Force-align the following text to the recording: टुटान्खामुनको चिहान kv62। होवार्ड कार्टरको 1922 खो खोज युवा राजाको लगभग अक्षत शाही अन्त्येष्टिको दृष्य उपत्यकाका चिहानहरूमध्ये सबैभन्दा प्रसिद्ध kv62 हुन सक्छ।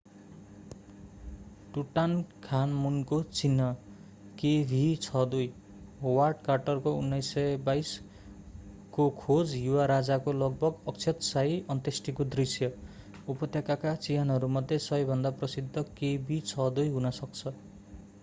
टुटान्खामुनको 1.73 3.19
चिहान 3.31 3.75
kv62। 4.39 5.43
होवार्ड 6.01 6.41
कार्टरको 6.47 6.93
1922 7.01 7.91
खो 8.91 9.07
खोज 9.19 9.55
युवा 9.57 9.85
राजाको 9.93 10.35
लगभग 10.39 10.91
अक्षत 10.93 11.29
शाही 11.29 11.63
अन्त्येष्टिको 11.69 12.29
दृष्य 12.37 12.73
उपत्यकाका 13.27 13.95
चिहानहरूमध्ये 14.07 14.79
सबैभन्दा 14.89 15.35
प्रसिद्ध 15.43 15.87
kv62 16.01 16.91
हुन 16.91 17.09
सक्छ। 17.21 17.57